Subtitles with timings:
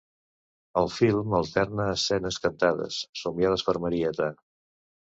[0.81, 4.35] El film alterna escenes cantades, somiades per Marieta.